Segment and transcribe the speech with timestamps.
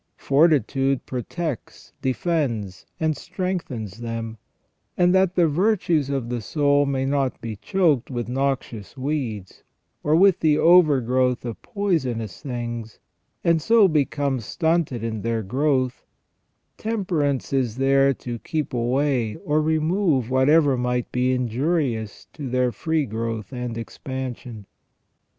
[0.17, 4.39] Fortitude protects, defends, and strengthens them;
[4.97, 9.61] and that the virtues of the soul may not be choked with noxious weeds
[10.03, 12.97] or with the overgrowth of poisonous things,
[13.43, 16.03] and so become stunted in their growth,
[16.77, 22.71] tem perance is there to keep away or remove whatever might be injurious to their
[22.71, 24.65] free growth and expansion.